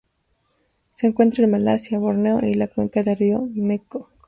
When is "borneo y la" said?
1.99-2.67